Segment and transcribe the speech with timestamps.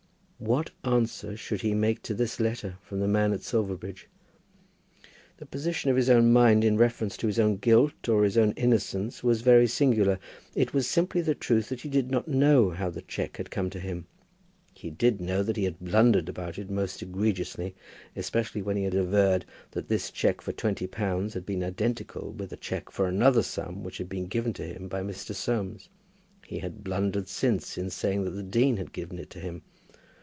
[0.43, 4.07] What answer should he make to this letter from the man at Silverbridge?
[5.37, 8.53] The position of his own mind in reference to his own guilt or his own
[8.53, 10.17] innocence was very singular.
[10.55, 13.69] It was simply the truth that he did not know how the cheque had come
[13.69, 14.07] to him.
[14.73, 17.75] He did know that he had blundered about it most egregiously,
[18.15, 22.51] especially when he had averred that this cheque for twenty pounds had been identical with
[22.51, 25.35] a cheque for another sum which had been given to him by Mr.
[25.35, 25.87] Soames.
[26.47, 29.61] He had blundered since, in saying that the dean had given it to him.